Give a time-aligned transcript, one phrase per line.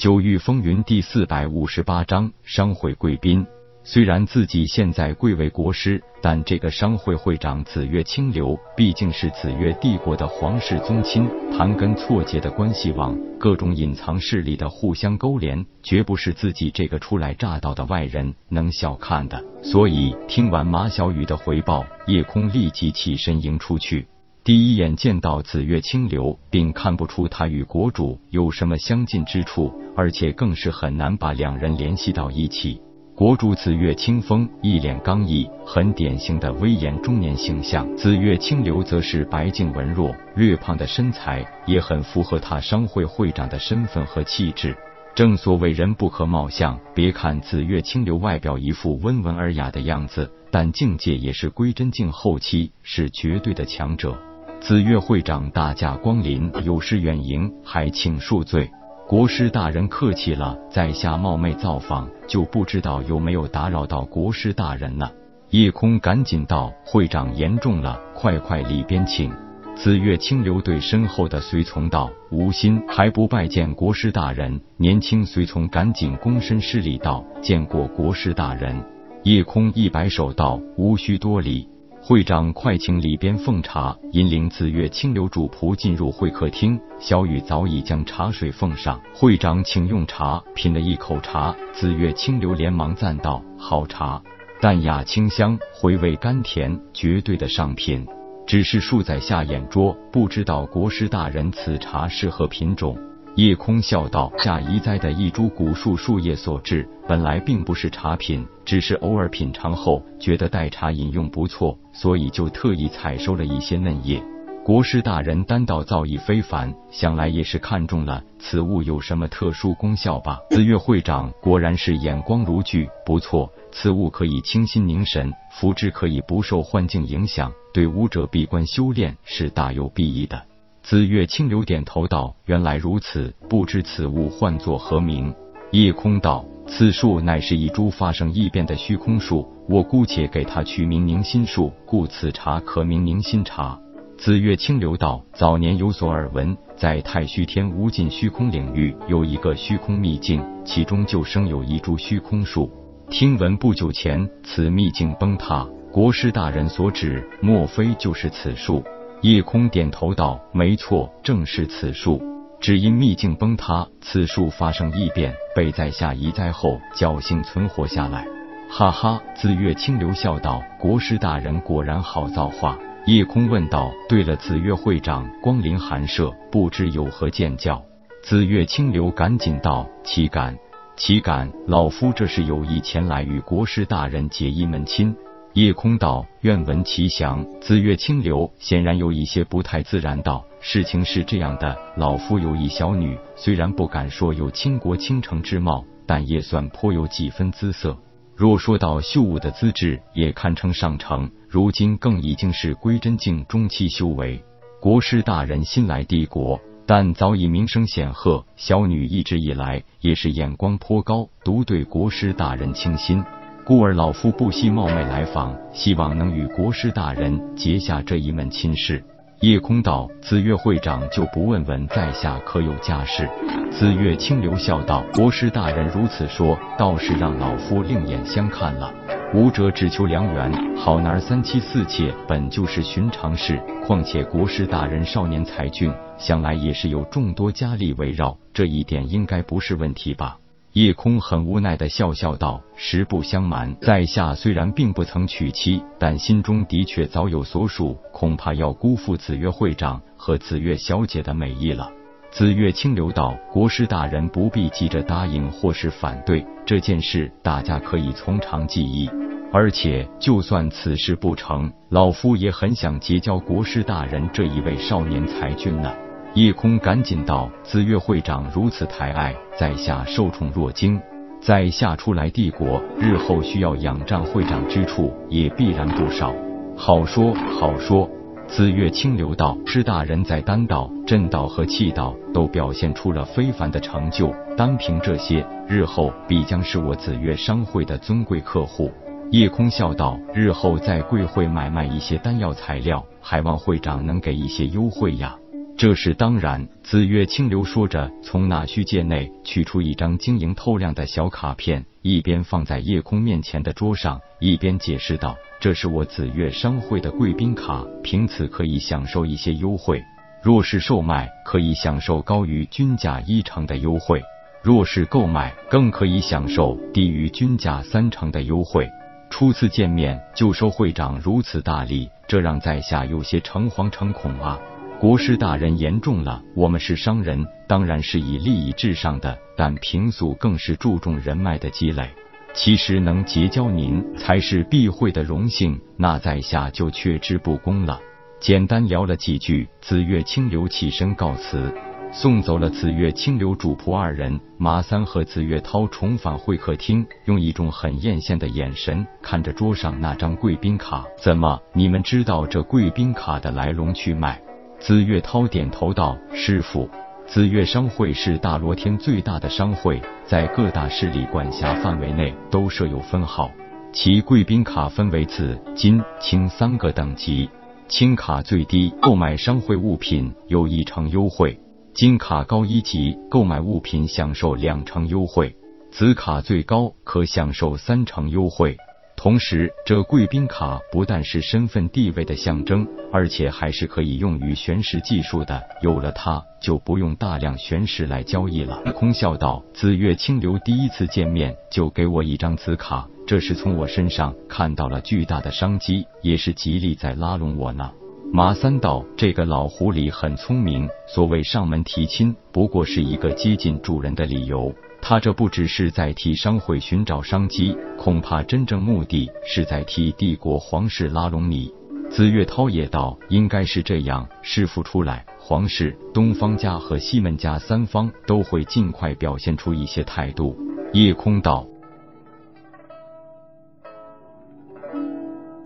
[0.00, 3.46] 九域风云第四百五十八章商会贵宾。
[3.84, 19.44] 虽然自己现在贵为国师，但这个商会会长紫月清流毕竟是紫月帝国的皇室宗亲，盘根错节的关系网，各种隐藏势力的互相勾连，绝不是自己这个初来乍到的外人能小看的。
[19.62, 24.06] 所以，听完马小雨的回报，叶空立即起身迎出去。
[24.42, 32.80] 第一眼见到紫月清流，并看不出他与国主有什么相近之处，而且更是很难把两人联系到一起。
[33.14, 44.74] 国主紫月清风一脸刚毅，很典型的威严中年形象；紫月清流则是白净文弱、略胖的身材，也很符合他商会会长的身份和气质。
[45.14, 54.18] 正所谓人不可貌相，别看紫月清流外表一副温文尔雅的样子，但境界也是归真境后期，是绝对的强者。
[54.60, 58.70] 紫月会长大驾光临，有失远迎，还请恕罪。
[59.08, 65.10] 国师大人客气了，在下冒昧造访，就不知道有没有打扰到国师大人呢？
[65.48, 69.32] 叶空赶紧道：“会长言重了，快快里边请。”
[69.74, 78.76] 紫月清流对身后的随从道：“无心，还不拜见国师大人。”年轻随从赶紧躬身施礼道：“见过国师大人。”
[79.24, 81.66] 叶空一摆手道：“无需多礼。”
[82.02, 86.80] 会长，快请里边奉茶，引领紫月清流主仆进入会客厅。
[86.98, 90.42] 小雨早已将茶水奉上，会长请用茶。
[90.54, 94.20] 品了一口茶，紫月清流连忙赞道：“好茶，
[94.60, 98.06] 淡雅清香，回味甘甜，绝对的上品。
[98.46, 102.98] 只是恕在下眼拙，不知道国师大人此茶是何品种。”
[103.36, 114.22] 叶空笑道：“下移栽的一株古树树叶所制，本来并不是茶品，只是偶尔品尝后觉得代茶饮用不错，所以就特意采收了一些嫩叶。
[114.64, 130.49] 国师大人丹道造诣非凡，想来也是看中了此物有什么特殊功效吧？”紫月会长果然是眼光如炬，不错，此物可以清心凝神，服之可以不受幻境影响，对武者闭关修炼是大有裨益的。
[130.90, 135.32] 紫月清流点头道：“原来如此，不知此物唤作何名？”
[135.70, 143.78] 夜空道：“此树乃是一株发生异变的虚空树，我姑且给它取名凝心树，故此茶可名凝心茶。”
[144.18, 152.68] 紫月清流道：“早年有所耳闻，在太虚天无尽虚空领域有一个虚空秘境，其中就生有一株虚空树。
[153.08, 158.82] 听闻不久前此秘境崩塌，国师大人所指，莫非就是此树？”
[159.22, 162.22] 夜空点头道：“没错，正是此树。
[162.58, 168.26] 只因秘境崩塌，此树发生异变，被在下移栽后，侥幸存活下来。”
[168.70, 177.82] 哈哈，紫月清流笑道：“国师大人果然好造化。”夜空问道：“对了，紫月会长光临寒舍，不知有何见教？”
[178.24, 180.56] 紫月清流赶紧道：“岂敢，
[180.96, 181.50] 岂敢！
[181.66, 185.14] 老夫这是有意前来与国师大人结一门亲。”
[185.54, 197.98] 夜空道：“愿闻其详。”紫月清流显然有一些不太自然，道：“事情是这样的，老夫有一小女，虽然不敢说有倾国倾城之貌，但也算颇有几分姿色。
[198.36, 201.28] 若说到秀武的资质，也堪称上乘。
[201.48, 204.40] 如今更已经是归真境中期修为。
[204.80, 208.46] 国师大人新来帝国，但早已名声显赫。
[208.54, 213.24] 小女一直以来也是眼光颇高，独对国师大人倾心。”
[213.70, 219.00] 故而老夫不惜冒昧来访，希望能与国师大人结下这一门亲事。
[219.42, 223.30] 夜空道：“紫月会长就不问问在下可有家室？”
[223.70, 228.92] 紫月清流笑道：“国师大人如此说，倒是让老夫另眼相看了。
[229.34, 233.62] 武者只求良缘，好男三妻四妾本就是寻常事。
[233.86, 240.38] 况且国师大人少年才俊，想来也是有众多佳丽围绕，这一点应该不是问题吧？”
[240.72, 251.90] 叶空很无奈的笑笑道：“实不相瞒，在下虽然并不曾娶妻，但心中的确早有所属，恐怕要辜负紫月会长和紫月小姐的美意了。”
[252.30, 259.10] 紫月清流道：“国师大人不必急着答应或是反对这件事，大家可以从长计议。
[259.52, 265.92] 而且，就算此事不成，老夫也很想结交国师大人这一位少年才俊呢。”
[266.34, 271.00] 夜空赶紧道：“紫月会长如此抬爱，在下受宠若惊。
[271.40, 276.32] 在下初来帝国，日后需要仰仗会长之处也必然不少。”
[276.78, 278.08] 好说好说。
[278.46, 288.90] 紫月清流道：“师大人在丹道、阵道和气道都表现出了非凡的成就，单凭这些，日后必将是我紫月商会的尊贵客户。”
[289.30, 295.36] 夜空笑道：“日后在贵会买卖一些丹药材料，还望会长能给一些优惠呀。”
[295.80, 296.68] 这是当然。
[296.82, 310.04] 紫月清流说着，从那虚界内取出一张晶莹透亮的小卡片，一边放在夜空面前的桌上，一边解释道：“这是我紫月商会的贵宾卡，凭此可以享受一些优惠。
[310.42, 314.20] 若是售卖，可以享受高于均价一成的优惠；
[314.62, 318.86] 若是购买，更可以享受低于均价三成的优惠。”
[319.30, 324.60] 初次见面就收会长如此大礼，这让在下有些诚惶诚恐啊。
[325.00, 332.06] 国师大人言重了，我们是商人，当然是以利益至上的，但平素更是注重人脉的积累。
[332.52, 337.98] 其实能结交您，才是必会的荣幸，那在下就却之不恭了。
[338.40, 341.72] 简单聊了几句，紫月清流起身告辞，
[342.12, 344.38] 送走了紫月清流主仆二人。
[344.58, 351.06] 马三和紫月涛重返会客厅，用一种很艳羡的眼神看着桌上那张贵宾卡。
[351.16, 354.38] 怎么，你们知道这贵宾卡的来龙去脉？
[354.80, 356.88] 紫月涛点头道：“师傅，
[357.26, 363.50] 紫月商会是大罗天最大的商会，在各大势力管辖范围内都设有分号。
[363.92, 367.48] 其贵宾卡分为紫、金、青三个等级。
[367.88, 371.52] 青卡最低，购买商会物品有一成优惠；
[371.92, 375.50] 金卡高一级，购买物品享受两成优惠；
[375.92, 378.78] 紫卡最高，可享受三成优惠。”
[379.22, 385.62] 同时，这贵宾卡不但是身份地位的象征，而且还是可以用于玄石技术的。
[385.82, 388.80] 有了它，就不用大量玄石来交易了。
[388.94, 397.92] 空笑道：“紫月清流第一次见面就给我一张紫卡，这是从我身上看到了巨大的商机，也是极力在拉拢我呢。”
[398.32, 404.74] 马三道：“这个老狐狸很聪明，所谓上门提亲，不过是一个接近主人的理由。”
[405.10, 411.68] 他这不只是在替商会寻找商机，恐怕真正目的是在替帝国皇室拉拢你。
[412.08, 420.56] 紫月涛也道：“应该是这样，师傅出来，皇室、东方家和西门家三方都会尽快表现出一些态度。”
[420.94, 421.66] 夜空道。